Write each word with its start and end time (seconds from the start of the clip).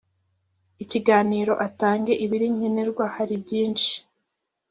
ikiganiro 0.83 1.53
atange 1.67 2.13
ibiri 2.25 2.47
nkenerwa 2.55 3.05
hari 3.15 3.35
byinshi 3.43 3.93